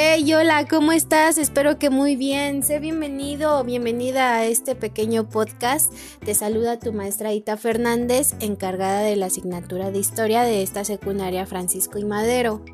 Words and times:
Hey, 0.00 0.32
hola, 0.32 0.64
¿cómo 0.68 0.92
estás? 0.92 1.38
Espero 1.38 1.80
que 1.80 1.90
muy 1.90 2.14
bien. 2.14 2.62
Sé 2.62 2.78
bienvenido 2.78 3.58
o 3.58 3.64
bienvenida 3.64 4.36
a 4.36 4.46
este 4.46 4.76
pequeño 4.76 5.28
podcast. 5.28 5.92
Te 6.24 6.34
saluda 6.34 6.78
tu 6.78 6.92
maestra 6.92 7.32
Ita 7.32 7.56
Fernández, 7.56 8.36
encargada 8.38 9.00
de 9.00 9.16
la 9.16 9.26
asignatura 9.26 9.90
de 9.90 9.98
historia 9.98 10.42
de 10.42 10.62
esta 10.62 10.84
secundaria 10.84 11.46
Francisco 11.46 11.98
y 11.98 12.04
Madero. 12.04 12.64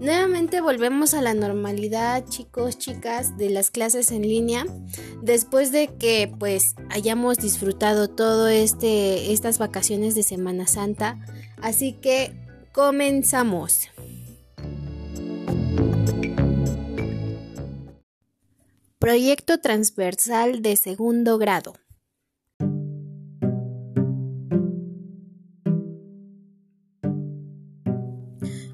Nuevamente 0.00 0.60
volvemos 0.60 1.14
a 1.14 1.22
la 1.22 1.32
normalidad, 1.32 2.24
chicos, 2.28 2.76
chicas, 2.76 3.38
de 3.38 3.50
las 3.50 3.70
clases 3.70 4.10
en 4.10 4.22
línea, 4.22 4.66
después 5.22 5.70
de 5.70 5.86
que 5.96 6.28
pues 6.40 6.74
hayamos 6.90 7.38
disfrutado 7.38 8.08
todo 8.08 8.48
este 8.48 9.32
estas 9.32 9.58
vacaciones 9.58 10.16
de 10.16 10.24
Semana 10.24 10.66
Santa. 10.66 11.24
Así 11.62 11.92
que 11.92 12.32
comenzamos. 12.72 13.90
Proyecto 18.98 19.58
transversal 19.58 20.62
de 20.62 20.76
segundo 20.76 21.36
grado. 21.36 21.74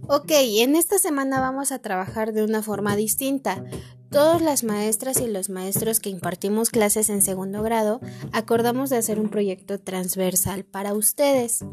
Ok, 0.07 0.31
en 0.31 0.77
esta 0.77 0.99
semana 0.99 1.41
vamos 1.41 1.73
a 1.73 1.81
trabajar 1.81 2.33
de 2.33 2.45
una 2.45 2.63
forma 2.63 2.97
distinta. 2.97 3.65
Todas 4.11 4.43
las 4.43 4.65
maestras 4.65 5.21
y 5.21 5.29
los 5.29 5.51
maestros 5.51 6.01
que 6.01 6.11
impartimos 6.11 6.71
clases 6.71 7.11
en 7.11 7.23
segundo 7.23 7.63
grado 7.63 8.01
acordamos 8.33 8.91
de 8.91 8.97
hacer 8.97 9.21
un 9.21 9.31
proyecto 9.31 9.79
transversal 9.79 10.65
para 10.65 10.95
ustedes. 10.95 11.65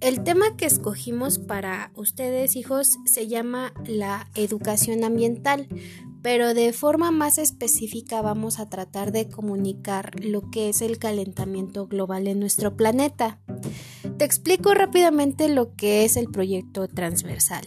El 0.00 0.22
tema 0.22 0.58
que 0.58 0.66
escogimos 0.66 1.38
para 1.38 1.90
ustedes, 1.96 2.54
hijos, 2.54 2.98
se 3.06 3.28
llama 3.28 3.72
la 3.86 4.28
educación 4.34 5.04
ambiental, 5.04 5.68
pero 6.22 6.54
de 6.54 6.72
forma 6.72 7.10
más 7.10 7.38
específica 7.38 8.22
vamos 8.22 8.58
a 8.58 8.68
tratar 8.68 9.12
de 9.12 9.28
comunicar 9.28 10.12
lo 10.22 10.50
que 10.50 10.68
es 10.68 10.82
el 10.82 10.98
calentamiento 10.98 11.86
global 11.86 12.26
en 12.26 12.40
nuestro 12.40 12.76
planeta. 12.76 13.38
Te 14.18 14.24
explico 14.24 14.74
rápidamente 14.74 15.48
lo 15.48 15.74
que 15.74 16.04
es 16.04 16.16
el 16.16 16.26
proyecto 16.26 16.88
transversal. 16.88 17.64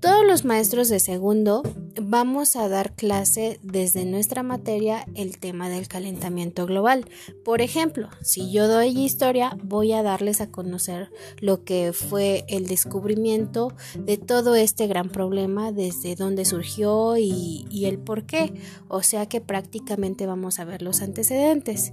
Todos 0.00 0.24
los 0.24 0.44
maestros 0.44 0.88
de 0.88 1.00
segundo 1.00 1.64
vamos 2.00 2.54
a 2.54 2.68
dar 2.68 2.94
clase 2.94 3.58
desde 3.64 4.04
nuestra 4.04 4.44
materia 4.44 5.04
el 5.16 5.38
tema 5.38 5.68
del 5.68 5.88
calentamiento 5.88 6.66
global. 6.66 7.04
Por 7.44 7.62
ejemplo, 7.62 8.08
si 8.22 8.52
yo 8.52 8.68
doy 8.68 8.96
historia, 8.96 9.58
voy 9.60 9.92
a 9.92 10.04
darles 10.04 10.40
a 10.40 10.52
conocer 10.52 11.10
lo 11.40 11.64
que 11.64 11.92
fue 11.92 12.44
el 12.46 12.68
descubrimiento 12.68 13.74
de 13.98 14.18
todo 14.18 14.54
este 14.54 14.86
gran 14.86 15.08
problema, 15.08 15.72
desde 15.72 16.14
dónde 16.14 16.44
surgió 16.44 17.16
y, 17.16 17.66
el 17.84 17.98
por 17.98 18.24
qué. 18.24 18.54
O 18.86 19.02
sea 19.02 19.26
que 19.26 19.40
prácticamente 19.40 20.26
vamos 20.26 20.60
a 20.60 20.64
ver 20.64 20.80
los 20.80 21.02
antecedentes. 21.02 21.92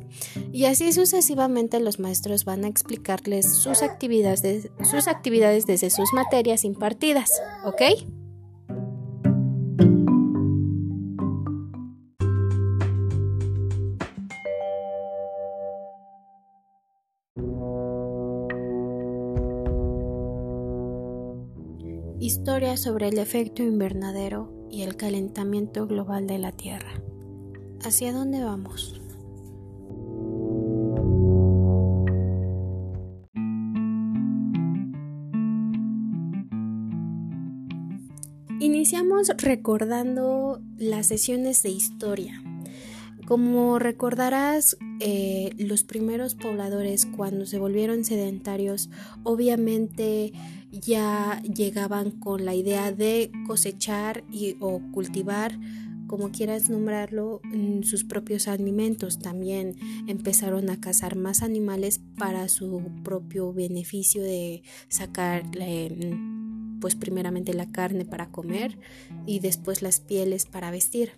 Y 0.52 0.66
así 0.66 0.94
sucesivamente 0.94 1.80
los 1.80 2.00
maestros 2.00 2.46
van 2.46 2.66
a 2.66 2.68
explicarles 2.68 3.52
sus 3.52 3.82
actividades, 3.82 4.70
sus 4.84 5.08
actividades 5.08 5.66
desde 5.66 5.90
sus 5.90 6.14
materias 6.14 6.66
impartidas. 6.66 7.32
¿Ok? 7.66 7.82
Historia 22.26 22.76
sobre 22.76 23.10
el 23.10 23.20
efecto 23.20 23.62
invernadero 23.62 24.52
y 24.72 24.82
el 24.82 24.96
calentamiento 24.96 25.86
global 25.86 26.26
de 26.26 26.40
la 26.40 26.52
Tierra. 26.52 27.00
¿Hacia 27.84 28.14
dónde 28.14 28.44
vamos? 28.44 29.00
Iniciamos 38.60 39.28
recordando 39.38 40.64
las 40.80 41.06
sesiones 41.06 41.62
de 41.62 41.70
historia. 41.70 42.42
Como 43.28 43.78
recordarás, 43.78 44.78
eh, 45.00 45.52
los 45.58 45.84
primeros 45.84 46.36
pobladores 46.36 47.06
cuando 47.06 47.46
se 47.46 47.60
volvieron 47.60 48.04
sedentarios 48.04 48.90
obviamente 49.24 50.32
ya 50.82 51.42
llegaban 51.42 52.12
con 52.12 52.46
la 52.46 52.56
idea 52.56 52.92
de 52.92 53.32
cosechar 53.48 54.24
y, 54.32 54.58
o 54.60 54.82
cultivar 54.92 55.58
como 56.08 56.32
quieras 56.32 56.70
nombrarlo, 56.70 57.42
sus 57.84 58.04
propios 58.04 58.48
alimentos. 58.48 59.20
También 59.20 59.76
empezaron 60.08 60.70
a 60.70 60.80
cazar 60.80 61.16
más 61.16 61.42
animales 61.42 62.00
para 62.18 62.48
su 62.48 62.82
propio 63.04 63.54
beneficio 63.54 64.22
de 64.22 64.64
sacar 64.88 65.44
pues 66.80 66.96
primeramente 66.96 67.54
la 67.54 67.72
carne 67.72 68.06
para 68.06 68.30
comer 68.30 68.78
y 69.26 69.40
después 69.40 69.82
las 69.82 70.00
pieles 70.00 70.46
para 70.46 70.72
vestir. 70.72 71.14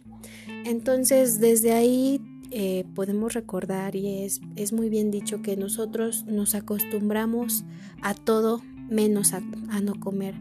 Entonces 0.66 1.39
desde 1.39 1.74
ahí 1.74 2.22
eh, 2.51 2.85
podemos 2.95 3.34
recordar 3.34 3.95
y 3.95 4.24
es, 4.24 4.39
es 4.56 4.72
muy 4.72 4.88
bien 4.88 5.12
dicho 5.12 5.41
que 5.41 5.57
nosotros 5.57 6.24
nos 6.25 6.56
acostumbramos 6.56 7.66
a 8.01 8.13
todo 8.13 8.62
menos 8.90 9.34
a, 9.34 9.42
no 9.81 10.00
comer 10.00 10.36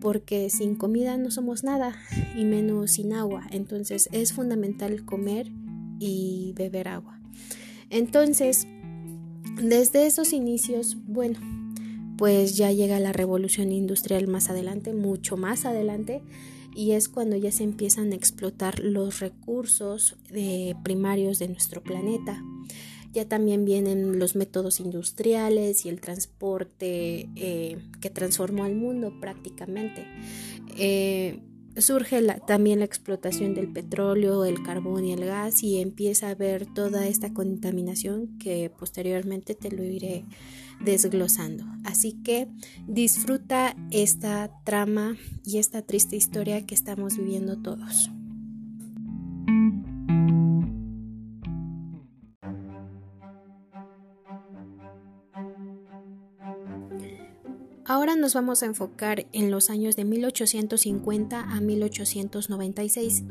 porque 0.00 0.48
sin 0.48 0.76
comida 0.76 1.16
no 1.16 1.30
somos 1.30 1.64
nada 1.64 1.96
y 2.36 2.44
menos 2.44 2.92
sin 2.92 3.12
agua. 3.12 3.46
Entonces 3.50 4.08
es 4.12 4.32
fundamental 4.32 5.04
comer 5.04 5.50
y 5.98 6.52
beber 6.56 6.88
agua. 6.88 7.20
Entonces, 7.90 8.66
desde 9.60 10.06
esos 10.06 10.32
inicios, 10.32 10.96
bueno, 11.06 11.40
pues 12.16 12.56
ya 12.56 12.70
llega 12.72 13.00
la 13.00 13.12
revolución 13.12 13.72
industrial 13.72 14.28
más 14.28 14.50
adelante, 14.50 14.92
mucho 14.92 15.36
más 15.36 15.64
adelante, 15.64 16.22
y 16.74 16.92
es 16.92 17.08
cuando 17.08 17.36
ya 17.36 17.50
se 17.50 17.64
empiezan 17.64 18.12
a 18.12 18.14
explotar 18.14 18.78
los 18.80 19.20
recursos 19.20 20.16
eh, 20.30 20.74
primarios 20.84 21.38
de 21.38 21.48
nuestro 21.48 21.82
planeta. 21.82 22.42
Ya 23.12 23.26
también 23.26 23.64
vienen 23.64 24.18
los 24.18 24.36
métodos 24.36 24.80
industriales 24.80 25.86
y 25.86 25.88
el 25.88 26.00
transporte 26.00 27.28
eh, 27.36 27.78
que 28.00 28.10
transformó 28.10 28.64
al 28.64 28.74
mundo 28.74 29.12
prácticamente. 29.20 30.06
Eh, 30.76 31.40
surge 31.76 32.22
también 32.46 32.80
la 32.80 32.84
explotación 32.84 33.54
del 33.54 33.72
petróleo, 33.72 34.44
el 34.44 34.62
carbón 34.62 35.04
y 35.04 35.12
el 35.12 35.24
gas 35.24 35.62
y 35.62 35.80
empieza 35.80 36.28
a 36.28 36.30
haber 36.30 36.66
toda 36.66 37.06
esta 37.06 37.32
contaminación 37.32 38.38
que 38.38 38.70
posteriormente 38.70 39.54
te 39.54 39.70
lo 39.70 39.84
iré 39.84 40.24
desglosando. 40.80 41.64
Así 41.84 42.12
que 42.22 42.48
disfruta 42.86 43.76
esta 43.90 44.50
trama 44.64 45.16
y 45.44 45.58
esta 45.58 45.82
triste 45.82 46.16
historia 46.16 46.66
que 46.66 46.74
estamos 46.74 47.16
viviendo 47.16 47.60
todos. 47.60 48.10
Ahora 57.88 58.16
nos 58.16 58.34
vamos 58.34 58.62
a 58.62 58.66
enfocar 58.66 59.26
en 59.32 59.50
los 59.50 59.70
años 59.70 59.96
de 59.96 60.04
1850 60.04 61.40
a 61.40 61.60
1896. 61.62 63.24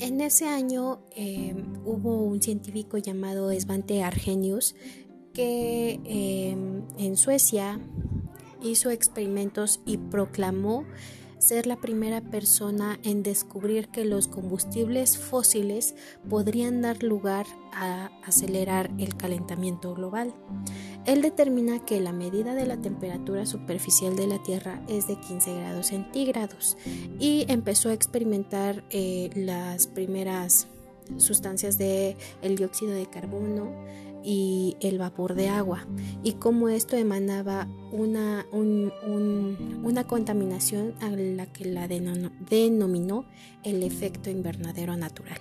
En 0.00 0.20
ese 0.20 0.48
año 0.48 1.06
eh, 1.14 1.54
hubo 1.84 2.24
un 2.24 2.42
científico 2.42 2.98
llamado 2.98 3.52
Svante 3.52 4.02
Arrhenius 4.02 4.74
que 5.32 6.00
eh, 6.04 6.56
en 6.98 7.16
Suecia 7.16 7.78
hizo 8.60 8.90
experimentos 8.90 9.80
y 9.86 9.98
proclamó 9.98 10.86
ser 11.40 11.66
la 11.66 11.76
primera 11.76 12.20
persona 12.20 13.00
en 13.02 13.22
descubrir 13.22 13.88
que 13.88 14.04
los 14.04 14.28
combustibles 14.28 15.18
fósiles 15.18 15.94
podrían 16.28 16.82
dar 16.82 17.02
lugar 17.02 17.46
a 17.72 18.10
acelerar 18.24 18.90
el 18.98 19.16
calentamiento 19.16 19.94
global. 19.94 20.34
Él 21.06 21.22
determina 21.22 21.84
que 21.84 21.98
la 22.00 22.12
medida 22.12 22.54
de 22.54 22.66
la 22.66 22.76
temperatura 22.76 23.46
superficial 23.46 24.16
de 24.16 24.26
la 24.26 24.42
Tierra 24.42 24.82
es 24.86 25.08
de 25.08 25.18
15 25.18 25.54
grados 25.54 25.86
centígrados 25.88 26.76
y 27.18 27.46
empezó 27.48 27.88
a 27.88 27.94
experimentar 27.94 28.84
eh, 28.90 29.30
las 29.34 29.86
primeras 29.86 30.68
sustancias 31.16 31.78
de 31.78 32.16
el 32.42 32.56
dióxido 32.56 32.92
de 32.92 33.06
carbono 33.06 33.72
y 34.22 34.76
el 34.80 34.98
vapor 34.98 35.34
de 35.34 35.48
agua 35.48 35.86
y 36.22 36.32
cómo 36.32 36.68
esto 36.68 36.96
emanaba 36.96 37.68
una, 37.92 38.46
una 38.52 40.06
contaminación 40.06 40.94
a 41.00 41.10
la 41.10 41.46
que 41.46 41.64
la 41.64 41.88
denominó 41.88 43.24
el 43.64 43.82
efecto 43.82 44.30
invernadero 44.30 44.96
natural. 44.96 45.38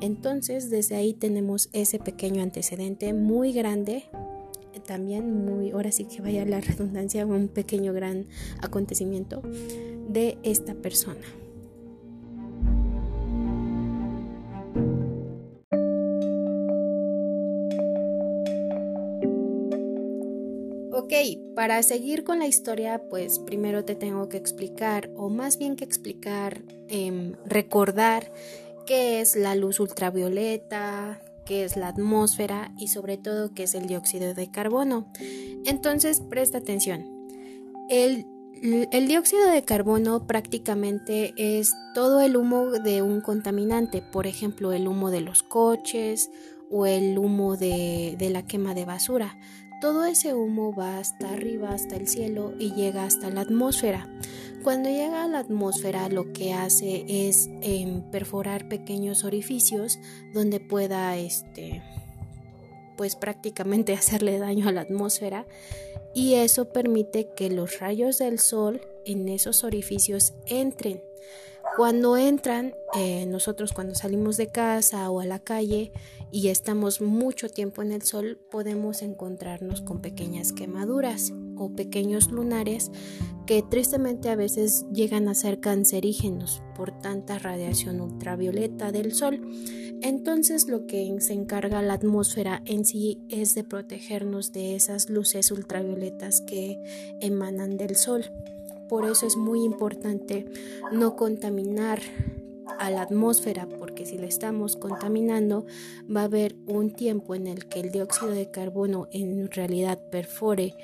Entonces 0.00 0.70
desde 0.70 0.96
ahí 0.96 1.14
tenemos 1.14 1.68
ese 1.72 1.98
pequeño 1.98 2.42
antecedente 2.42 3.12
muy 3.12 3.52
grande 3.52 4.04
también 4.86 5.44
muy, 5.44 5.70
ahora 5.70 5.92
sí 5.92 6.04
que 6.04 6.22
vaya 6.22 6.44
la 6.44 6.60
redundancia, 6.60 7.26
un 7.26 7.48
pequeño 7.48 7.92
gran 7.92 8.26
acontecimiento 8.60 9.42
de 10.08 10.38
esta 10.42 10.74
persona. 10.74 11.20
Para 21.60 21.82
seguir 21.82 22.24
con 22.24 22.38
la 22.38 22.46
historia, 22.46 23.02
pues 23.10 23.38
primero 23.38 23.84
te 23.84 23.94
tengo 23.94 24.30
que 24.30 24.38
explicar, 24.38 25.10
o 25.14 25.28
más 25.28 25.58
bien 25.58 25.76
que 25.76 25.84
explicar, 25.84 26.62
em, 26.88 27.34
recordar 27.44 28.32
qué 28.86 29.20
es 29.20 29.36
la 29.36 29.54
luz 29.54 29.78
ultravioleta, 29.78 31.20
qué 31.44 31.64
es 31.64 31.76
la 31.76 31.88
atmósfera 31.88 32.72
y 32.78 32.88
sobre 32.88 33.18
todo 33.18 33.52
qué 33.52 33.64
es 33.64 33.74
el 33.74 33.88
dióxido 33.88 34.32
de 34.32 34.50
carbono. 34.50 35.12
Entonces, 35.66 36.22
presta 36.30 36.56
atención. 36.56 37.04
El, 37.90 38.24
dióxido 39.06 39.46
de 39.50 39.62
carbono 39.62 40.26
prácticamente 40.26 41.34
es 41.36 41.74
todo 41.94 42.22
el 42.22 42.38
humo 42.38 42.70
de 42.70 43.02
un 43.02 43.20
contaminante, 43.20 44.00
por 44.00 44.26
ejemplo, 44.26 44.72
el 44.72 44.88
humo 44.88 45.10
de 45.10 45.20
los 45.20 45.42
coches 45.42 46.30
o 46.70 46.86
el 46.86 47.18
humo 47.18 47.58
de 47.58 48.30
la 48.32 48.46
quema 48.46 48.72
de 48.72 48.86
basura. 48.86 49.36
Todo 49.80 50.04
ese 50.04 50.34
humo 50.34 50.74
va 50.74 50.98
hasta 50.98 51.30
arriba, 51.30 51.70
hasta 51.70 51.96
el 51.96 52.06
cielo 52.06 52.52
y 52.58 52.74
llega 52.74 53.04
hasta 53.04 53.30
la 53.30 53.40
atmósfera. 53.40 54.08
Cuando 54.62 54.90
llega 54.90 55.24
a 55.24 55.28
la 55.28 55.38
atmósfera 55.38 56.10
lo 56.10 56.34
que 56.34 56.52
hace 56.52 57.06
es 57.08 57.48
em, 57.62 58.02
perforar 58.10 58.68
pequeños 58.68 59.24
orificios 59.24 59.98
donde 60.34 60.60
pueda 60.60 61.16
este 61.16 61.82
pues 62.98 63.16
prácticamente 63.16 63.94
hacerle 63.94 64.38
daño 64.38 64.68
a 64.68 64.72
la 64.72 64.82
atmósfera 64.82 65.46
y 66.14 66.34
eso 66.34 66.66
permite 66.66 67.30
que 67.34 67.48
los 67.48 67.78
rayos 67.78 68.18
del 68.18 68.38
sol 68.38 68.82
en 69.06 69.28
esos 69.30 69.64
orificios 69.64 70.34
entren. 70.46 71.02
Cuando 71.76 72.18
entran, 72.18 72.74
eh, 72.98 73.24
nosotros 73.26 73.72
cuando 73.72 73.94
salimos 73.94 74.36
de 74.36 74.48
casa 74.48 75.08
o 75.08 75.20
a 75.20 75.24
la 75.24 75.38
calle 75.38 75.92
y 76.32 76.48
estamos 76.48 77.00
mucho 77.00 77.48
tiempo 77.48 77.82
en 77.82 77.92
el 77.92 78.02
sol, 78.02 78.38
podemos 78.50 79.02
encontrarnos 79.02 79.82
con 79.82 80.00
pequeñas 80.00 80.52
quemaduras 80.52 81.32
o 81.56 81.72
pequeños 81.74 82.30
lunares 82.30 82.90
que 83.46 83.62
tristemente 83.62 84.30
a 84.30 84.36
veces 84.36 84.86
llegan 84.92 85.28
a 85.28 85.34
ser 85.34 85.60
cancerígenos 85.60 86.62
por 86.74 86.96
tanta 86.98 87.38
radiación 87.38 88.00
ultravioleta 88.00 88.92
del 88.92 89.12
sol. 89.12 89.40
Entonces 90.02 90.68
lo 90.68 90.86
que 90.86 91.14
se 91.20 91.32
encarga 91.32 91.82
la 91.82 91.94
atmósfera 91.94 92.62
en 92.64 92.84
sí 92.84 93.20
es 93.28 93.54
de 93.54 93.64
protegernos 93.64 94.52
de 94.52 94.76
esas 94.76 95.10
luces 95.10 95.50
ultravioletas 95.50 96.40
que 96.40 96.80
emanan 97.20 97.76
del 97.76 97.96
sol. 97.96 98.24
Por 98.88 99.04
eso 99.04 99.26
es 99.26 99.36
muy 99.36 99.64
importante 99.64 100.46
no 100.90 101.16
contaminar 101.16 102.00
a 102.78 102.90
la 102.90 103.02
atmósfera, 103.02 103.66
porque 103.66 104.06
si 104.06 104.18
la 104.18 104.26
estamos 104.26 104.76
contaminando, 104.76 105.66
va 106.14 106.22
a 106.22 106.24
haber 106.24 106.56
un 106.66 106.90
tiempo 106.92 107.34
en 107.34 107.46
el 107.46 107.66
que 107.66 107.80
el 107.80 107.90
dióxido 107.90 108.30
de 108.30 108.50
carbono 108.50 109.08
en 109.12 109.50
realidad 109.50 109.98
perfore 110.10 110.74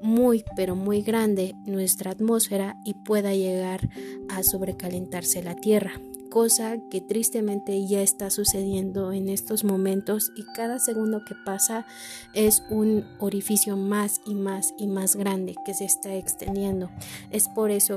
muy, 0.00 0.44
pero 0.56 0.76
muy 0.76 1.02
grande 1.02 1.54
nuestra 1.66 2.10
atmósfera 2.10 2.76
y 2.84 2.94
pueda 2.94 3.34
llegar 3.34 3.88
a 4.28 4.42
sobrecalentarse 4.42 5.42
la 5.42 5.54
Tierra 5.54 6.00
cosa 6.36 6.76
que 6.90 7.00
tristemente 7.00 7.86
ya 7.86 8.02
está 8.02 8.28
sucediendo 8.28 9.12
en 9.14 9.30
estos 9.30 9.64
momentos 9.64 10.32
y 10.36 10.44
cada 10.54 10.78
segundo 10.78 11.24
que 11.24 11.34
pasa 11.46 11.86
es 12.34 12.62
un 12.68 13.06
orificio 13.18 13.78
más 13.78 14.20
y 14.26 14.34
más 14.34 14.74
y 14.76 14.86
más 14.86 15.16
grande 15.16 15.54
que 15.64 15.72
se 15.72 15.86
está 15.86 16.14
extendiendo. 16.14 16.90
Es 17.30 17.48
por 17.48 17.70
eso 17.70 17.96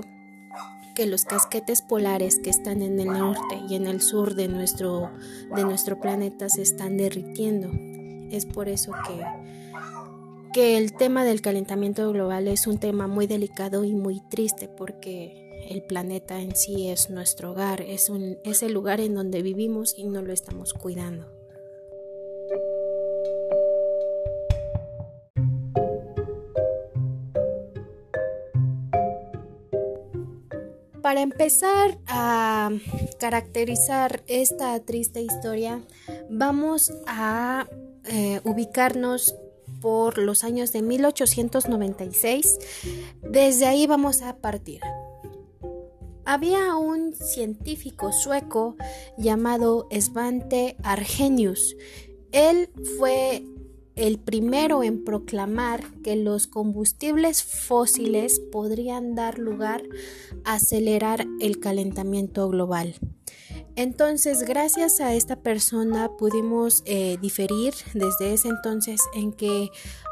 que 0.99 1.05
los 1.05 1.23
casquetes 1.23 1.81
polares 1.81 2.39
que 2.39 2.49
están 2.49 2.81
en 2.81 2.99
el 2.99 3.07
norte 3.07 3.61
y 3.69 3.75
en 3.75 3.87
el 3.87 4.01
sur 4.01 4.35
de 4.35 4.49
nuestro, 4.49 5.09
de 5.55 5.63
nuestro 5.63 6.01
planeta 6.01 6.49
se 6.49 6.61
están 6.61 6.97
derritiendo. 6.97 7.71
Es 8.35 8.45
por 8.45 8.67
eso 8.67 8.91
que, 9.07 9.23
que 10.51 10.77
el 10.77 10.91
tema 10.91 11.23
del 11.23 11.39
calentamiento 11.39 12.11
global 12.11 12.49
es 12.49 12.67
un 12.67 12.79
tema 12.79 13.07
muy 13.07 13.27
delicado 13.27 13.85
y 13.85 13.95
muy 13.95 14.19
triste 14.29 14.67
porque 14.67 15.65
el 15.69 15.83
planeta 15.83 16.41
en 16.41 16.53
sí 16.53 16.89
es 16.89 17.09
nuestro 17.09 17.51
hogar, 17.51 17.79
es, 17.79 18.09
un, 18.09 18.37
es 18.43 18.61
el 18.61 18.73
lugar 18.73 18.99
en 18.99 19.15
donde 19.15 19.41
vivimos 19.41 19.95
y 19.97 20.03
no 20.03 20.21
lo 20.21 20.33
estamos 20.33 20.73
cuidando. 20.73 21.38
Para 31.09 31.21
empezar 31.21 31.97
a 32.05 32.69
caracterizar 33.19 34.21
esta 34.27 34.79
triste 34.81 35.23
historia, 35.23 35.81
vamos 36.29 36.93
a 37.07 37.67
eh, 38.05 38.41
ubicarnos 38.43 39.33
por 39.81 40.19
los 40.19 40.43
años 40.43 40.71
de 40.71 40.83
1896. 40.83 42.59
Desde 43.23 43.65
ahí 43.65 43.87
vamos 43.87 44.21
a 44.21 44.37
partir. 44.37 44.81
Había 46.25 46.75
un 46.75 47.15
científico 47.15 48.11
sueco 48.11 48.75
llamado 49.17 49.87
Svante 49.89 50.77
Arrhenius. 50.83 51.75
Él 52.31 52.69
fue 52.99 53.43
el 53.95 54.19
primero 54.19 54.83
en 54.83 55.03
proclamar 55.03 55.83
que 56.03 56.15
los 56.15 56.47
combustibles 56.47 57.43
fósiles 57.43 58.39
podrían 58.51 59.15
dar 59.15 59.39
lugar 59.39 59.83
a 60.45 60.55
acelerar 60.55 61.25
el 61.39 61.59
calentamiento 61.59 62.47
global. 62.49 62.95
Entonces, 63.75 64.43
gracias 64.43 64.99
a 64.99 65.13
esta 65.13 65.37
persona 65.37 66.11
pudimos 66.17 66.83
eh, 66.85 67.17
diferir 67.21 67.73
desde 67.93 68.33
ese 68.33 68.49
entonces 68.49 68.99
en 69.13 69.31
que 69.31 69.69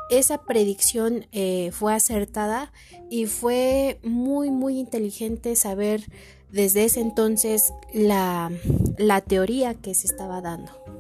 esa 0.10 0.44
predicción 0.44 1.26
eh, 1.32 1.72
fue 1.74 1.94
acertada 1.94 2.72
y 3.10 3.26
fue 3.26 4.00
muy 4.04 4.52
muy 4.52 4.80
inteligente 4.80 5.56
saber 5.56 6.06
desde 6.52 6.86
ese 6.86 7.02
entonces 7.02 7.74
la, 7.94 8.52
la 8.98 9.22
teoría 9.22 9.74
que 9.74 9.94
se 9.94 10.08
estaba 10.08 10.40
dando. 10.40 10.97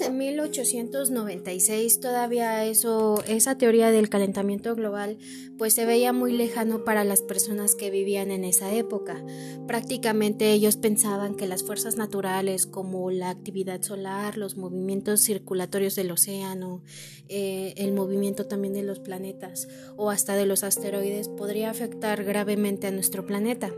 En 0.00 0.18
1896, 0.18 2.00
todavía 2.00 2.64
eso, 2.64 3.22
esa 3.26 3.56
teoría 3.58 3.90
del 3.90 4.08
calentamiento 4.08 4.74
global, 4.74 5.18
pues 5.56 5.74
se 5.74 5.86
veía 5.86 6.12
muy 6.12 6.32
lejano 6.32 6.84
para 6.84 7.04
las 7.04 7.22
personas 7.22 7.74
que 7.74 7.90
vivían 7.90 8.30
en 8.30 8.44
esa 8.44 8.72
época. 8.72 9.24
Prácticamente 9.66 10.52
ellos 10.52 10.76
pensaban 10.76 11.34
que 11.34 11.46
las 11.46 11.62
fuerzas 11.62 11.96
naturales 11.96 12.66
como 12.66 13.10
la 13.10 13.30
actividad 13.30 13.82
solar, 13.82 14.36
los 14.36 14.56
movimientos 14.56 15.20
circulatorios 15.20 15.96
del 15.96 16.10
océano, 16.10 16.82
eh, 17.28 17.74
el 17.76 17.92
movimiento 17.92 18.46
también 18.46 18.74
de 18.74 18.82
los 18.82 19.00
planetas 19.00 19.68
o 19.96 20.10
hasta 20.10 20.34
de 20.34 20.46
los 20.46 20.64
asteroides 20.64 21.28
podría 21.28 21.70
afectar 21.70 22.24
gravemente 22.24 22.86
a 22.86 22.90
nuestro 22.90 23.26
planeta. 23.26 23.70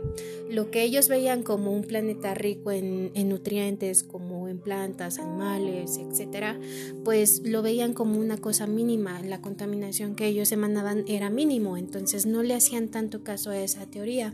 Lo 0.49 0.71
que 0.71 0.83
ellos 0.83 1.07
veían 1.07 1.43
como 1.43 1.71
un 1.71 1.83
planeta 1.83 2.33
rico 2.33 2.71
en 2.71 3.11
nutrientes, 3.29 4.03
como 4.03 4.47
en 4.47 4.59
plantas, 4.59 5.19
animales, 5.19 5.97
etcétera, 6.11 6.59
pues 7.03 7.41
lo 7.45 7.61
veían 7.61 7.93
como 7.93 8.19
una 8.19 8.37
cosa 8.37 8.67
mínima. 8.67 9.21
La 9.21 9.41
contaminación 9.41 10.15
que 10.15 10.27
ellos 10.27 10.51
emanaban 10.51 11.03
era 11.07 11.29
mínimo, 11.29 11.77
entonces 11.77 12.25
no 12.25 12.43
le 12.43 12.53
hacían 12.53 12.89
tanto 12.89 13.23
caso 13.23 13.49
a 13.49 13.57
esa 13.57 13.85
teoría. 13.85 14.33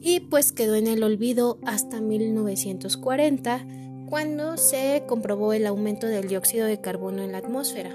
Y 0.00 0.20
pues 0.20 0.52
quedó 0.52 0.76
en 0.76 0.86
el 0.86 1.02
olvido 1.02 1.58
hasta 1.66 2.00
1940, 2.00 3.66
cuando 4.08 4.56
se 4.56 5.04
comprobó 5.06 5.52
el 5.52 5.66
aumento 5.66 6.06
del 6.06 6.26
dióxido 6.26 6.66
de 6.66 6.80
carbono 6.80 7.22
en 7.22 7.32
la 7.32 7.38
atmósfera 7.38 7.94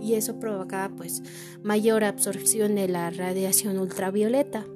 y 0.00 0.14
eso 0.14 0.38
provocaba 0.38 0.94
pues 0.94 1.22
mayor 1.62 2.04
absorción 2.04 2.74
de 2.74 2.88
la 2.88 3.10
radiación 3.10 3.78
ultravioleta. 3.78 4.66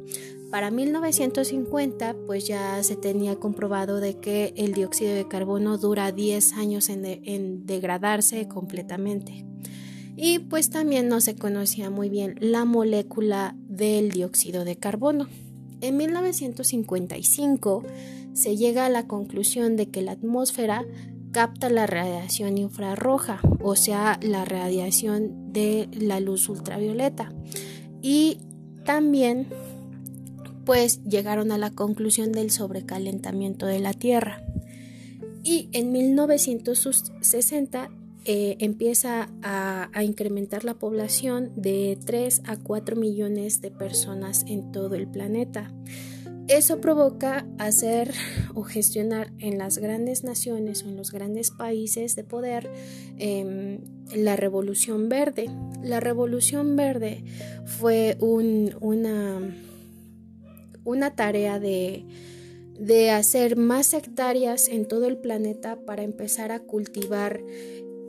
Para 0.53 0.71
1950 0.71 2.15
pues 2.27 2.47
ya 2.47 2.83
se 2.83 2.95
tenía 2.95 3.37
comprobado 3.37 4.01
de 4.01 4.19
que 4.19 4.53
el 4.59 4.75
dióxido 4.75 5.15
de 5.15 5.27
carbono 5.27 5.79
dura 5.79 6.13
10 6.13 6.53
años 6.59 6.91
en, 6.91 7.65
degradarse 7.65 8.47
completamente. 8.49 9.47
Y 10.15 10.41
pues 10.41 10.69
también 10.69 11.09
no 11.09 11.23
se 11.23 11.37
conocía 11.37 11.89
muy 11.89 12.11
bien 12.11 12.37
la 12.39 12.67
molécula 12.67 13.57
del 13.67 14.11
dióxido 14.11 14.67
de 14.67 14.77
carbono. 14.77 15.27
En 15.81 15.97
1955 15.97 17.85
se 18.35 18.55
llega 18.55 18.85
a 18.85 18.91
la 18.91 19.07
conclusión 19.07 19.77
de 19.77 19.89
que 19.89 20.03
la 20.03 20.13
atmósfera 20.13 20.85
capta 21.33 21.71
la 21.71 21.87
radiación 21.87 22.59
infrarroja, 22.59 23.41
o 23.63 23.75
sea, 23.75 24.21
la 24.21 24.45
radiación 24.45 25.51
de 25.55 25.89
la 25.99 26.21
luz 26.21 26.51
ultravioleta. 26.51 27.33
Y 28.03 28.37
también 28.85 29.47
pues 30.65 31.03
llegaron 31.05 31.53
a 31.53 31.59
la 31.59 31.71
conclusión 31.71 32.33
del 32.33 32.51
sobrecalentamiento 32.51 33.67
de 33.67 33.81
la 33.81 33.93
Tierra. 33.93 34.43
Y 35.45 35.69
en 35.73 35.93
1960 35.93 37.91
eh, 38.25 38.57
empieza 38.61 39.31
a, 39.43 39.91
incrementar 40.05 40.65
la 40.65 40.75
población 40.75 41.51
de 41.57 41.99
3 42.07 42.43
a 42.47 42.57
4 42.57 42.95
millones 42.95 43.61
de 43.61 43.73
personas 43.73 44.45
en 44.47 44.71
todo 44.71 44.95
el 44.95 45.09
planeta. 45.09 45.73
eso 46.47 46.81
provoca 46.81 47.47
hacer 47.59 48.13
o 48.55 48.63
gestionar 48.63 49.33
en 49.39 49.59
las 49.59 49.79
grandes 49.79 50.23
naciones 50.23 50.85
o 50.85 50.89
en 50.89 50.97
los 50.97 51.11
grandes 51.11 51.51
países 51.51 52.15
de 52.15 52.23
poder 52.23 52.71
em, 53.19 53.81
la 54.15 54.37
revolución 54.37 55.09
verde. 55.09 55.51
La 55.83 55.99
revolución 55.99 56.77
verde 56.77 57.25
fue 57.65 58.17
una, 58.21 59.57
una 60.85 61.15
tarea 61.15 61.59
de, 61.59 62.05
de 62.79 63.11
hacer 63.11 63.57
más 63.57 63.95
hectáreas 63.95 64.69
en 64.69 64.87
todo 64.87 65.07
el 65.07 65.19
planeta 65.19 65.77
para 65.85 66.03
empezar 66.03 66.53
a 66.53 66.61
cultivar 66.61 67.43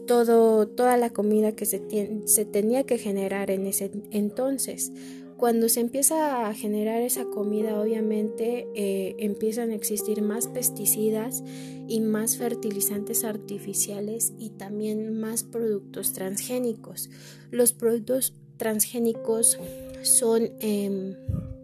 todo, 0.08 0.68
toda 0.68 0.98
la 0.98 1.10
comida 1.12 1.54
que 1.54 1.66
se, 1.66 1.82
se 2.26 2.46
tenía 2.46 2.84
que 2.84 2.98
generar 2.98 3.52
en 3.52 3.68
ese 3.68 3.92
entonces. 4.12 4.92
Cuando 5.38 5.68
se 5.68 5.82
empieza 5.82 6.48
a 6.48 6.54
generar 6.54 7.02
esa 7.02 7.26
comida, 7.26 7.80
obviamente 7.82 8.68
eh, 8.76 9.16
empiezan 9.20 9.72
a 9.72 9.76
existir 9.76 10.22
más 10.22 10.48
pesticidas 10.48 11.44
y 11.88 12.00
más 12.00 12.38
fertilizantes 12.38 13.26
artificiales 13.26 14.34
y 14.38 14.52
también 14.52 15.20
más 15.20 15.44
productos 15.44 16.14
transgénicos. 16.14 17.10
Los 17.52 17.74
productos 17.74 18.34
transgénicos 18.58 19.58
son 20.02 20.52
em, 20.62 21.16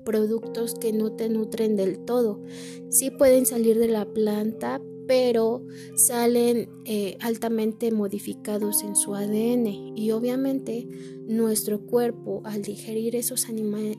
productos 0.04 0.76
que 0.76 0.94
no 0.94 1.12
te 1.12 1.30
nutren 1.30 1.76
del 1.76 2.00
todo. 2.00 2.42
Sí 2.90 3.12
pueden 3.12 3.46
salir 3.46 3.78
de 3.80 3.88
la 3.88 4.06
planta, 4.06 4.82
pero 5.08 5.66
salen 5.96 6.70
eh, 6.86 7.18
altamente 7.20 7.92
modificados 7.92 8.84
en 8.84 8.96
su 8.96 9.16
ADN 9.16 9.68
y 9.96 10.12
obviamente 10.12 10.88
nuestro 11.28 11.82
cuerpo 11.82 12.42
al 12.46 12.62
digerir 12.62 13.16
esos 13.16 13.48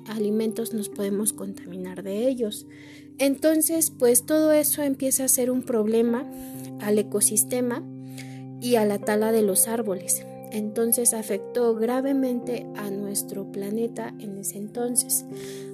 alimentos 0.06 0.72
nos 0.72 0.88
podemos 0.88 1.32
contaminar 1.32 2.02
de 2.02 2.28
ellos. 2.28 2.66
Entonces, 3.18 3.90
pues 3.90 4.24
todo 4.24 4.52
eso 4.52 4.82
empieza 4.82 5.24
a 5.24 5.28
ser 5.28 5.50
un 5.50 5.62
problema 5.62 6.30
al 6.80 6.98
ecosistema 6.98 7.84
y 8.60 8.76
a 8.76 8.84
la 8.84 8.98
tala 8.98 9.32
de 9.32 9.42
los 9.42 9.66
árboles 9.66 10.24
entonces 10.52 11.14
afectó 11.14 11.74
gravemente 11.74 12.66
a 12.76 12.90
nuestro 12.90 13.50
planeta 13.50 14.14
en 14.18 14.38
ese 14.38 14.58
entonces. 14.58 15.24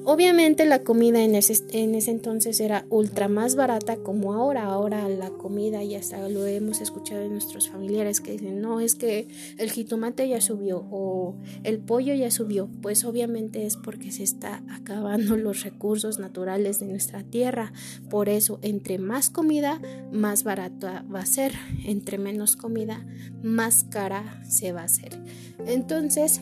Obviamente 0.09 0.67
la 0.67 0.85
comida 0.85 1.25
en 1.25 1.35
ese, 1.35 1.65
en 1.73 1.97
ese, 1.97 2.13
entonces 2.13 2.61
era 2.61 2.87
ultra 2.91 3.27
más 3.27 3.57
barata 3.57 3.97
como 3.97 4.35
ahora. 4.35 4.67
Ahora 4.67 5.09
la 5.09 5.31
comida 5.31 5.83
ya 5.83 5.99
hasta 5.99 6.29
lo 6.29 6.47
hemos 6.47 6.81
escuchado 6.81 7.23
de 7.23 7.29
nuestros 7.29 7.69
familiares 7.69 8.21
que 8.21 8.31
dicen, 8.31 8.61
no, 8.61 8.79
es 8.79 8.95
que 8.95 9.27
el 9.59 9.73
jitomate 9.73 10.29
ya 10.29 10.41
subió 10.41 10.87
o 10.93 11.35
el 11.65 11.81
pollo 11.81 12.15
ya 12.15 12.31
subió. 12.31 12.69
Pues 12.83 13.05
obviamente 13.05 13.67
es 13.67 13.77
porque 13.77 14.13
se 14.13 14.23
está 14.23 14.63
acabando 14.71 15.37
los 15.37 15.65
recursos 15.65 16.21
naturales 16.21 16.79
de 16.79 16.87
nuestra 16.87 17.25
tierra. 17.25 17.73
Por 18.09 18.29
eso, 18.29 18.61
entre 18.63 18.99
más 18.99 19.29
comida, 19.29 19.81
más 20.13 20.45
barata 20.45 21.05
va 21.13 21.23
a 21.23 21.27
ser. 21.27 21.53
Entre 21.85 22.17
menos 22.17 22.55
comida, 22.55 23.05
más 23.43 23.83
cara 23.83 24.41
se 24.49 24.71
va 24.71 24.83
a 24.83 24.85
hacer. 24.85 25.19
Entonces, 25.67 26.41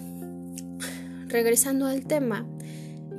regresando 1.28 1.86
al 1.86 2.04
tema, 2.04 2.46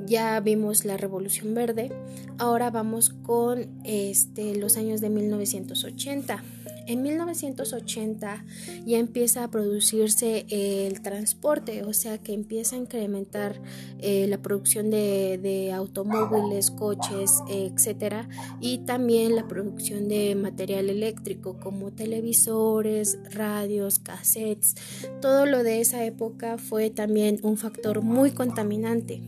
ya 0.06 0.38
vimos 0.40 0.84
la 0.84 0.96
Revolución 0.96 1.54
Verde, 1.54 1.90
ahora 2.38 2.70
vamos 2.70 3.10
con 3.10 3.80
este, 3.84 4.56
los 4.56 4.76
años 4.76 5.00
de 5.00 5.10
1980. 5.10 6.42
En 6.86 7.02
1980 7.02 8.44
ya 8.86 8.98
empieza 8.98 9.42
a 9.42 9.50
producirse 9.50 10.46
el 10.48 11.02
transporte, 11.02 11.82
o 11.82 11.92
sea 11.92 12.18
que 12.18 12.32
empieza 12.32 12.76
a 12.76 12.78
incrementar 12.78 13.60
eh, 13.98 14.26
la 14.28 14.38
producción 14.38 14.90
de, 14.90 15.72
automóviles, 15.74 16.70
coches, 16.70 17.42
etcétera, 17.48 18.28
y 18.60 18.78
también 18.78 19.34
la 19.34 19.48
producción 19.48 20.06
de 20.06 20.36
material 20.36 20.88
eléctrico 20.88 21.58
como 21.58 21.90
televisores, 21.90 23.18
radios, 23.32 23.98
cassettes. 23.98 24.76
Todo 25.20 25.44
lo 25.44 25.64
de 25.64 25.80
esa 25.80 26.04
época 26.04 26.56
fue 26.56 26.90
también 26.90 27.40
un 27.42 27.56
factor 27.56 28.00
muy 28.00 28.30
contaminante. 28.30 29.20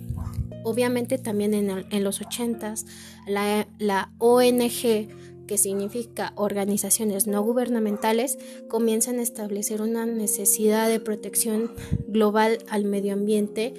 Obviamente 0.65 1.19
también 1.19 1.55
en, 1.55 2.05
los 2.05 2.21
80s 2.21 2.85
la, 3.27 4.13
ONG 4.19 5.09
que 5.47 5.57
significa 5.57 6.33
organizaciones 6.37 7.27
no 7.27 7.43
gubernamentales, 7.43 8.39
comienzan 8.69 9.19
a 9.19 9.23
establecer 9.23 9.81
una 9.81 10.05
necesidad 10.05 10.89
de 10.89 11.01
protección 11.01 11.73
global 12.07 12.59
al 12.69 12.85
medio 12.85 13.15
ambiente 13.15 13.73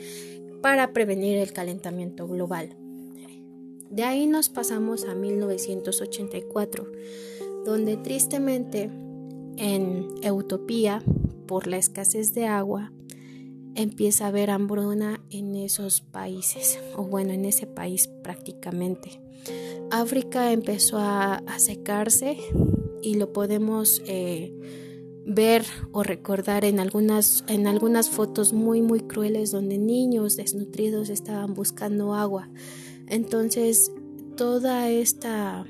para 0.62 0.94
prevenir 0.94 1.38
el 1.38 1.54
calentamiento 1.54 2.28
global. 2.28 2.76
De 3.92 4.04
ahí 4.04 4.26
nos 4.26 4.50
pasamos 4.50 5.06
a 5.06 5.14
1984, 5.14 6.92
donde 7.66 7.98
tristemente 7.98 8.90
en 9.58 10.08
Utopía, 10.32 11.04
por 11.46 11.68
la 11.68 11.78
escasez 11.78 12.34
de 12.34 12.46
agua, 12.46 12.92
empieza 13.76 14.26
a 14.26 14.28
haber 14.30 14.50
hambruna 14.50 15.22
en 15.30 15.56
esos 15.56 16.02
países, 16.02 16.80
o 16.96 17.04
bueno, 17.04 17.34
en 17.34 17.46
ese 17.46 17.68
país 17.68 18.08
prácticamente. 18.08 19.22
África 19.92 20.52
empezó 20.52 20.98
a, 21.00 21.42
secarse 21.58 22.38
y 23.02 23.16
lo 23.16 23.34
podemos 23.34 24.02
eh, 24.06 24.54
ver 25.26 25.66
o 25.92 26.04
recordar 26.04 26.66
en 26.66 26.80
algunas, 26.80 27.44
en 27.48 27.68
algunas 27.68 28.10
fotos 28.10 28.54
muy 28.54 28.82
muy 28.82 29.02
crueles 29.02 29.52
donde 29.52 29.78
niños 29.78 30.36
desnutridos 30.36 31.10
estaban 31.10 31.54
buscando 31.54 32.14
agua. 32.14 32.50
Entonces, 33.08 33.92
toda 34.36 34.90
esta 34.90 35.66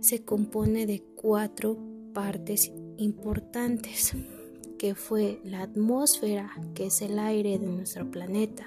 se 0.00 0.24
compone 0.24 0.84
de 0.86 1.02
cuatro 1.16 1.78
partes 2.12 2.70
importantes 2.98 4.14
que 4.78 4.94
fue 4.94 5.40
la 5.42 5.62
atmósfera, 5.62 6.52
que 6.74 6.86
es 6.86 7.00
el 7.00 7.18
aire 7.18 7.58
de 7.58 7.66
nuestro 7.66 8.10
planeta, 8.10 8.66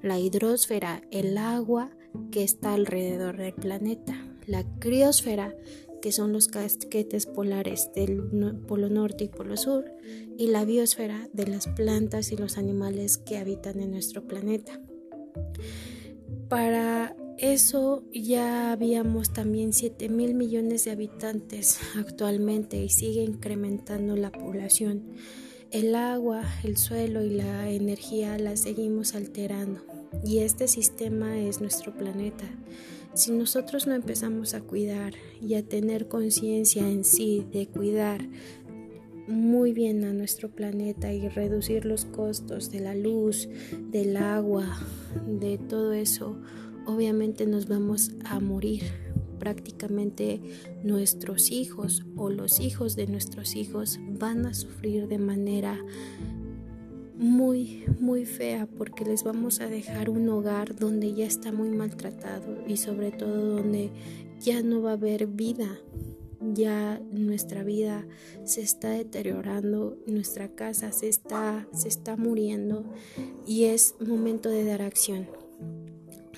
la 0.00 0.18
hidrosfera, 0.18 1.02
el 1.10 1.36
agua 1.38 1.90
que 2.30 2.44
está 2.44 2.74
alrededor 2.74 3.36
del 3.36 3.52
planeta, 3.52 4.14
la 4.46 4.64
criosfera, 4.78 5.54
que 6.02 6.12
son 6.12 6.34
los 6.34 6.48
casquetes 6.48 7.24
polares 7.24 7.90
del 7.94 8.22
polo 8.66 8.90
norte 8.90 9.24
y 9.24 9.28
polo 9.28 9.56
sur, 9.56 9.84
y 10.36 10.48
la 10.48 10.66
biosfera 10.66 11.28
de 11.32 11.46
las 11.46 11.68
plantas 11.68 12.32
y 12.32 12.36
los 12.36 12.58
animales 12.58 13.16
que 13.16 13.38
habitan 13.38 13.80
en 13.80 13.92
nuestro 13.92 14.26
planeta. 14.26 14.80
Para 16.48 17.16
eso 17.38 18.04
ya 18.12 18.72
habíamos 18.72 19.32
también 19.32 19.72
7 19.72 20.08
mil 20.10 20.34
millones 20.34 20.84
de 20.84 20.90
habitantes 20.90 21.78
actualmente 21.96 22.82
y 22.82 22.90
sigue 22.90 23.22
incrementando 23.22 24.16
la 24.16 24.30
población. 24.30 25.04
El 25.70 25.94
agua, 25.94 26.42
el 26.64 26.76
suelo 26.76 27.24
y 27.24 27.30
la 27.30 27.70
energía 27.70 28.36
la 28.36 28.56
seguimos 28.56 29.14
alterando 29.14 29.80
y 30.24 30.40
este 30.40 30.68
sistema 30.68 31.38
es 31.38 31.60
nuestro 31.60 31.96
planeta. 31.96 32.44
Si 33.14 33.30
nosotros 33.30 33.86
no 33.86 33.94
empezamos 33.94 34.54
a 34.54 34.62
cuidar 34.62 35.12
y 35.40 35.54
a 35.54 35.62
tener 35.62 36.08
conciencia 36.08 36.88
en 36.88 37.04
sí 37.04 37.46
de 37.52 37.66
cuidar 37.66 38.26
muy 39.28 39.72
bien 39.72 40.04
a 40.04 40.12
nuestro 40.14 40.50
planeta 40.50 41.12
y 41.12 41.28
reducir 41.28 41.84
los 41.84 42.06
costos 42.06 42.70
de 42.70 42.80
la 42.80 42.94
luz, 42.94 43.48
del 43.90 44.16
agua, 44.16 44.66
de 45.26 45.58
todo 45.58 45.92
eso, 45.92 46.40
obviamente 46.86 47.46
nos 47.46 47.68
vamos 47.68 48.12
a 48.24 48.40
morir. 48.40 48.82
Prácticamente 49.38 50.40
nuestros 50.84 51.50
hijos 51.50 52.06
o 52.16 52.30
los 52.30 52.60
hijos 52.60 52.96
de 52.96 53.08
nuestros 53.08 53.56
hijos 53.56 53.98
van 54.08 54.46
a 54.46 54.54
sufrir 54.54 55.08
de 55.08 55.18
manera 55.18 55.78
muy, 57.22 57.84
muy 58.00 58.26
fea 58.26 58.66
porque 58.66 59.04
les 59.04 59.24
vamos 59.24 59.60
a 59.60 59.68
dejar 59.68 60.10
un 60.10 60.28
hogar 60.28 60.76
donde 60.76 61.14
ya 61.14 61.24
está 61.24 61.52
muy 61.52 61.70
maltratado 61.70 62.58
y 62.66 62.76
sobre 62.76 63.12
todo 63.12 63.56
donde 63.56 63.90
ya 64.40 64.62
no 64.62 64.82
va 64.82 64.90
a 64.90 64.94
haber 64.94 65.28
vida 65.28 65.78
ya 66.52 67.00
nuestra 67.12 67.62
vida 67.62 68.04
se 68.44 68.62
está 68.62 68.90
deteriorando, 68.90 69.96
nuestra 70.06 70.48
casa 70.48 70.92
se 70.92 71.08
está, 71.08 71.68
se 71.72 71.88
está 71.88 72.16
muriendo 72.16 72.84
y 73.46 73.64
es 73.64 73.94
momento 74.00 74.48
de 74.48 74.64
dar 74.64 74.82
acción. 74.82 75.41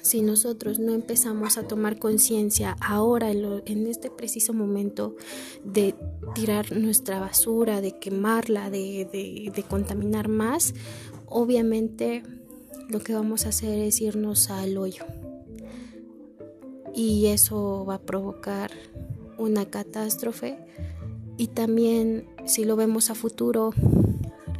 Si 0.05 0.21
nosotros 0.21 0.79
no 0.79 0.93
empezamos 0.93 1.57
a 1.57 1.67
tomar 1.67 1.99
conciencia 1.99 2.77
ahora, 2.79 3.31
en, 3.31 3.87
este 3.87 4.11
preciso 4.11 4.53
momento, 4.53 5.17
de 5.65 5.95
tirar 6.35 6.77
nuestra 6.77 7.21
basura, 7.21 7.81
de 7.81 7.99
quemarla, 7.99 8.69
de, 8.69 9.65
contaminar 9.67 10.29
más, 10.29 10.75
obviamente 11.25 12.23
lo 12.91 13.01
que 13.01 13.15
vamos 13.15 13.47
a 13.47 13.49
hacer 13.49 13.79
es 13.79 14.03
irnos 14.03 14.51
al 14.51 14.77
hoyo. 14.77 15.07
Y 16.95 17.29
eso 17.29 17.87
va 17.87 17.95
a 17.95 18.03
provocar 18.03 18.73
una 19.39 19.65
catástrofe 19.65 20.59
y 21.39 21.47
también 21.47 22.27
si 22.45 22.67
lo 22.67 22.77
vemos 22.77 23.09
a 23.09 23.15
futuro 23.15 23.73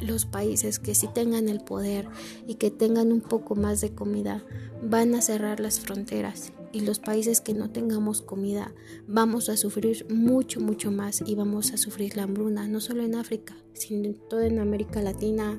los 0.01 0.25
países 0.25 0.79
que 0.79 0.95
sí 0.95 1.07
tengan 1.13 1.49
el 1.49 1.61
poder 1.61 2.07
y 2.47 2.55
que 2.55 2.71
tengan 2.71 3.11
un 3.11 3.21
poco 3.21 3.55
más 3.55 3.81
de 3.81 3.93
comida 3.93 4.43
van 4.81 5.15
a 5.15 5.21
cerrar 5.21 5.59
las 5.59 5.79
fronteras. 5.79 6.51
Y 6.71 6.81
los 6.81 6.99
países 6.99 7.39
que 7.39 7.53
no 7.53 7.69
tengamos 7.69 8.21
comida 8.21 8.73
vamos 9.07 9.47
a 9.47 9.55
sufrir 9.55 10.05
mucho 10.09 10.59
mucho 10.59 10.91
más 10.91 11.23
y 11.25 11.35
vamos 11.35 11.71
a 11.71 11.77
sufrir 11.77 12.17
la 12.17 12.23
hambruna 12.23 12.67
no 12.67 12.81
solo 12.81 13.03
en 13.03 13.15
África 13.15 13.55
sino 13.73 14.03
en 14.05 14.15
toda 14.15 14.45
en 14.45 14.59
América 14.59 15.01
Latina 15.01 15.57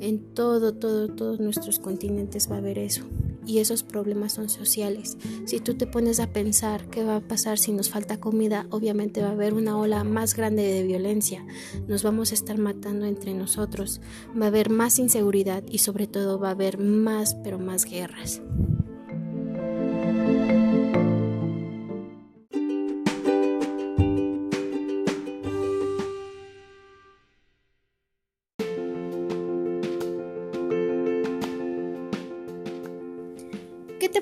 en 0.00 0.18
todo 0.34 0.74
todo 0.74 1.06
todos 1.06 1.38
nuestros 1.38 1.78
continentes 1.78 2.50
va 2.50 2.56
a 2.56 2.58
haber 2.58 2.78
eso 2.78 3.04
y 3.46 3.58
esos 3.58 3.82
problemas 3.82 4.32
son 4.32 4.48
sociales. 4.48 5.16
Si 5.44 5.60
tú 5.60 5.74
te 5.74 5.86
pones 5.86 6.20
a 6.20 6.32
pensar 6.32 6.88
qué 6.90 7.04
va 7.04 7.16
a 7.16 7.20
pasar 7.20 7.58
si 7.58 7.72
nos 7.72 7.90
falta 7.90 8.18
comida, 8.18 8.66
obviamente 8.70 9.22
va 9.22 9.28
a 9.28 9.32
haber 9.32 9.54
una 9.54 9.78
ola 9.78 10.04
más 10.04 10.34
grande 10.34 10.62
de 10.62 10.82
violencia. 10.82 11.46
Nos 11.86 12.02
vamos 12.02 12.32
a 12.32 12.34
estar 12.34 12.58
matando 12.58 13.06
entre 13.06 13.34
nosotros. 13.34 14.00
Va 14.38 14.46
a 14.46 14.48
haber 14.48 14.70
más 14.70 14.98
inseguridad 14.98 15.62
y 15.70 15.78
sobre 15.78 16.06
todo 16.06 16.38
va 16.38 16.48
a 16.48 16.52
haber 16.52 16.78
más, 16.78 17.34
pero 17.42 17.58
más 17.58 17.84
guerras. 17.84 18.42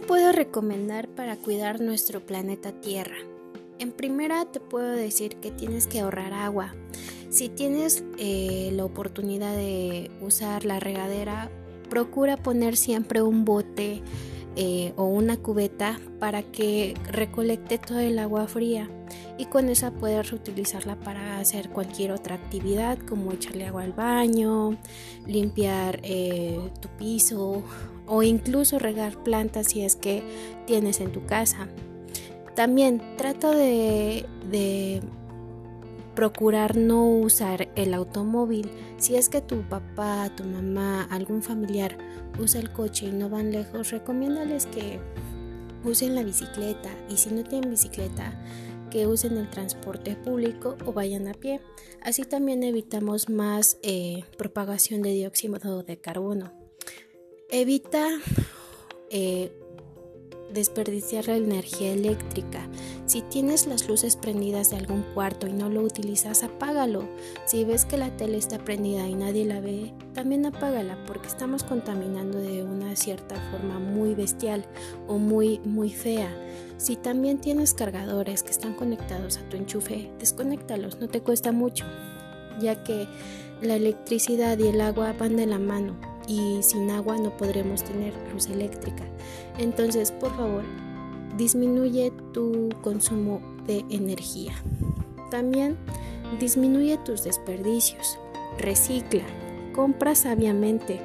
Puedo 0.07 0.33
recomendar 0.33 1.09
para 1.09 1.37
cuidar 1.37 1.81
nuestro 1.81 2.25
planeta 2.25 2.73
Tierra? 2.73 3.17
En 3.79 3.91
primera 3.91 4.45
te 4.45 4.61
puedo 4.61 4.91
decir 4.91 5.37
que 5.37 5.51
tienes 5.51 5.87
que 5.87 6.01
ahorrar 6.01 6.33
agua. 6.33 6.75
Si 7.31 7.49
tienes 7.49 8.05
eh, 8.19 8.71
la 8.73 8.85
oportunidad 8.85 9.55
de 9.57 10.11
usar 10.21 10.65
la 10.65 10.79
regadera, 10.79 11.51
procura 11.89 12.37
poner 12.37 12.77
siempre 12.77 13.23
un 13.23 13.45
bote 13.45 14.03
eh, 14.57 14.93
o 14.97 15.07
una 15.07 15.37
cubeta 15.37 15.99
para 16.21 16.43
que 16.43 16.95
recolecte 17.11 17.79
todo 17.79 17.99
el 17.99 18.19
agua 18.19 18.47
fría 18.47 18.89
y 19.37 19.47
con 19.47 19.69
esa 19.69 19.91
puedes 19.91 20.31
reutilizarla 20.31 20.97
para 21.01 21.41
hacer 21.41 21.71
cualquier 21.71 22.13
otra 22.13 22.37
actividad 22.37 22.99
como 22.99 23.33
echarle 23.33 23.67
agua 23.67 23.83
al 23.83 23.93
baño, 23.93 24.79
limpiar 25.27 25.99
eh, 26.05 26.59
tu 26.81 26.89
piso 26.91 27.65
o 28.07 28.23
incluso 28.23 28.79
regar 28.79 29.23
plantas 29.23 29.69
si 29.69 29.83
es 29.83 29.97
que 29.97 30.23
tienes 30.67 31.01
en 31.01 31.13
tu 31.13 31.25
casa. 31.27 31.69
También 32.55 33.03
trata 33.17 33.51
de, 33.51 34.27
de 34.51 35.01
procurar 36.15 36.77
no 36.77 37.07
usar 37.09 37.69
el 37.75 37.95
automóvil. 37.95 38.71
Si 38.99 39.17
es 39.17 39.29
que 39.29 39.41
tu 39.41 39.63
papá, 39.63 40.31
tu 40.37 40.45
mamá, 40.45 41.05
algún 41.11 41.43
familiar 41.43 41.99
usa 42.39 42.61
el 42.61 42.73
coche 42.73 43.07
y 43.07 43.13
no 43.13 43.29
van 43.29 43.53
lejos, 43.53 43.91
recomiéndales 43.91 44.67
que 44.67 45.01
usen 45.85 46.15
la 46.15 46.23
bicicleta 46.23 46.91
y 47.09 47.17
si 47.17 47.31
no 47.31 47.45
tienen 47.45 47.71
bicicleta, 47.71 48.33
que 48.91 49.07
usen 49.07 49.37
el 49.37 49.51
transporte 49.51 50.15
público 50.17 50.77
o 50.87 50.93
vayan 50.93 51.27
a 51.27 51.35
pie. 51.35 51.61
Así 52.01 52.23
también 52.23 52.63
evitamos 52.63 53.29
más 53.29 53.79
eh, 53.83 54.23
propagación 54.39 55.03
de 55.03 55.11
dióxido 55.11 55.83
de 55.83 56.01
carbono. 56.01 56.64
Evita 57.51 58.09
eh, 59.11 59.53
desperdiciar 60.53 61.27
la 61.27 61.37
energía 61.37 61.93
eléctrica. 61.93 62.69
Si 63.07 63.21
tienes 63.21 63.67
las 63.67 63.87
luces 63.87 64.17
prendidas 64.17 64.71
de 64.71 64.77
algún 64.77 65.03
cuarto 65.15 65.47
y 65.47 65.53
no 65.53 65.69
lo 65.69 65.83
utilizas, 65.83 66.43
apágalo. 66.43 67.07
Si 67.45 67.65
ves 67.65 67.85
que 67.85 67.99
la 67.99 68.17
tele 68.17 68.39
está 68.39 68.59
prendida 68.59 69.07
y 69.07 69.15
nadie 69.15 69.45
la 69.45 69.61
ve, 69.61 69.93
también 70.15 70.47
apágala 70.47 70.99
porque 71.07 71.29
estamos 71.29 71.65
contaminando 71.65 72.39
de 72.39 72.63
una 72.63 72.97
cierta 72.97 73.37
forma 73.51 73.79
muy 73.79 74.15
bestial 74.15 74.65
o 75.07 75.19
muy 75.19 75.61
muy 75.65 75.91
fea. 75.91 76.35
Si 76.79 76.97
también 76.97 77.41
tienes 77.41 77.75
cargadores 77.75 78.43
que 78.43 78.51
están 78.51 78.75
conectados 78.75 79.37
a 79.37 79.49
tu 79.49 79.57
enchufe, 79.57 80.11
desconéctalos, 80.19 80.99
no 80.99 81.09
te 81.09 81.21
cuesta 81.21 81.53
mucho, 81.53 81.85
ya 82.61 82.83
que 82.83 83.07
la 83.61 83.77
electricidad 83.77 84.59
y 84.59 84.69
el 84.69 84.81
agua 84.81 85.13
van 85.13 85.37
de 85.37 85.47
la 85.47 85.59
mano 85.59 86.14
y 86.27 86.63
sin 86.63 86.91
agua 86.91 87.17
no 87.19 87.37
podremos 87.37 87.83
tener 87.85 88.15
luz 88.33 88.49
eléctrica. 88.49 89.05
Entonces, 89.59 90.11
por 90.13 90.35
favor, 90.37 90.65
disminuye 91.37 92.13
tu 92.33 92.69
consumo 92.83 93.41
de 93.67 93.85
energía. 93.91 94.53
También 95.31 95.77
disminuye 96.39 96.99
tus 96.99 97.25
desperdicios, 97.25 98.19
recicla, 98.59 99.25
compra 99.75 100.15
sabiamente 100.15 101.01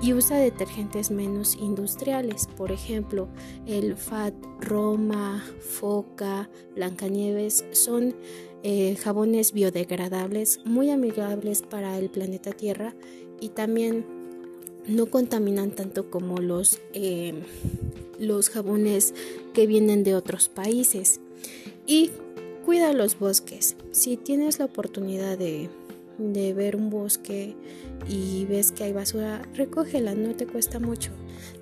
y 0.00 0.12
usa 0.12 0.38
detergentes 0.38 1.10
menos 1.10 1.56
industriales, 1.56 2.46
por 2.56 2.70
ejemplo, 2.70 3.28
el 3.66 3.96
FAT, 3.96 4.34
Roma, 4.60 5.44
Foca, 5.60 6.48
Blancanieves 6.74 7.64
son 7.72 8.14
eh, 8.62 8.96
jabones 8.96 9.52
biodegradables 9.52 10.60
muy 10.64 10.90
amigables 10.90 11.62
para 11.62 11.98
el 11.98 12.10
planeta 12.10 12.52
Tierra 12.52 12.94
y 13.40 13.50
también 13.50 14.17
no 14.88 15.06
contaminan 15.06 15.70
tanto 15.70 16.10
como 16.10 16.38
los, 16.38 16.80
eh, 16.94 17.34
los 18.18 18.50
jabones 18.50 19.14
que 19.52 19.66
vienen 19.66 20.02
de 20.02 20.14
otros 20.14 20.48
países. 20.48 21.20
Y 21.86 22.10
cuida 22.64 22.92
los 22.92 23.18
bosques. 23.18 23.76
Si 23.92 24.16
tienes 24.16 24.58
la 24.58 24.64
oportunidad 24.64 25.38
de, 25.38 25.68
de 26.18 26.52
ver 26.52 26.76
un 26.76 26.90
bosque 26.90 27.54
y 28.08 28.44
ves 28.46 28.72
que 28.72 28.84
hay 28.84 28.92
basura, 28.92 29.42
recógela, 29.54 30.14
no 30.14 30.34
te 30.34 30.46
cuesta 30.46 30.78
mucho. 30.78 31.10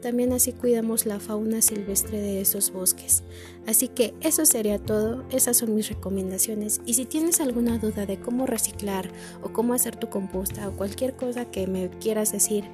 También 0.01 0.33
así 0.33 0.53
cuidamos 0.53 1.05
la 1.05 1.21
fauna 1.21 1.62
silvestre 1.62 2.21
de 2.21 2.41
esos 2.41 2.73
bosques. 2.73 3.23
Así 3.67 3.89
que 3.89 4.15
eso 4.21 4.47
sería 4.47 4.79
todo, 4.79 5.25
esas 5.31 5.59
son 5.59 5.75
mis 5.75 5.89
recomendaciones. 5.89 6.81
Y 6.87 6.95
si 6.95 7.05
tienes 7.05 7.41
alguna 7.41 7.79
duda 7.79 8.07
de 8.07 8.19
cómo 8.19 8.47
reciclar 8.47 9.11
o 9.43 9.53
cómo 9.53 9.75
hacer 9.75 9.97
tu 9.97 10.09
composta 10.09 10.69
o 10.69 10.77
cualquier 10.77 11.15
cosa 11.15 11.51
que 11.51 11.67
me 11.67 11.91
quieras 11.91 12.33
decir 12.33 12.65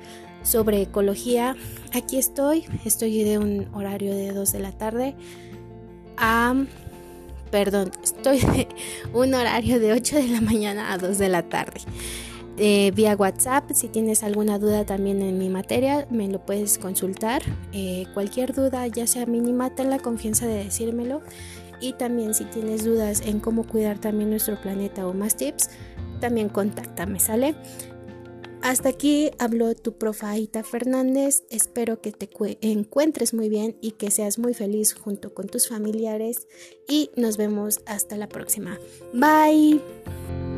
sobre 0.42 0.82
ecología, 0.82 1.56
aquí 1.92 2.18
estoy. 2.18 2.64
Estoy 2.84 3.22
de 3.24 3.38
un 3.38 3.68
horario 3.74 4.14
de 4.14 4.32
2 4.32 4.52
de 4.52 4.58
la 4.60 4.72
tarde 4.72 5.14
a 6.16 6.54
perdón, 7.52 7.90
estoy 8.02 8.40
de 8.40 8.66
un 9.12 9.34
horario 9.34 9.78
de 9.78 9.92
8 9.92 10.16
de 10.16 10.28
la 10.28 10.40
mañana 10.40 10.92
a 10.92 10.98
2 10.98 11.18
de 11.18 11.28
la 11.28 11.42
tarde. 11.42 11.80
Eh, 12.58 12.92
vía 12.94 13.14
WhatsApp, 13.14 13.70
si 13.72 13.88
tienes 13.88 14.22
alguna 14.22 14.58
duda 14.58 14.84
también 14.84 15.22
en 15.22 15.38
mi 15.38 15.48
materia, 15.48 16.06
me 16.10 16.28
lo 16.28 16.44
puedes 16.44 16.78
consultar. 16.78 17.42
Eh, 17.72 18.06
cualquier 18.14 18.54
duda, 18.54 18.86
ya 18.86 19.06
sea 19.06 19.26
mínima, 19.26 19.70
ten 19.74 19.90
la 19.90 19.98
confianza 19.98 20.46
de 20.46 20.64
decírmelo. 20.64 21.20
Y 21.80 21.94
también 21.94 22.34
si 22.34 22.44
tienes 22.44 22.84
dudas 22.84 23.22
en 23.26 23.40
cómo 23.40 23.64
cuidar 23.64 23.98
también 23.98 24.30
nuestro 24.30 24.60
planeta 24.60 25.06
o 25.06 25.12
más 25.12 25.36
tips, 25.36 25.70
también 26.20 26.48
contáctame, 26.48 27.20
¿sale? 27.20 27.54
Hasta 28.62 28.90
aquí 28.90 29.30
habló 29.38 29.74
tu 29.74 29.98
profaita 29.98 30.62
Fernández. 30.62 31.44
Espero 31.50 32.00
que 32.00 32.12
te 32.12 32.30
encuentres 32.60 33.34
muy 33.34 33.48
bien 33.48 33.76
y 33.80 33.92
que 33.92 34.10
seas 34.10 34.38
muy 34.38 34.54
feliz 34.54 34.94
junto 34.94 35.34
con 35.34 35.48
tus 35.48 35.68
familiares. 35.68 36.46
Y 36.88 37.10
nos 37.16 37.36
vemos 37.36 37.80
hasta 37.86 38.16
la 38.16 38.28
próxima. 38.28 38.78
Bye. 39.12 40.51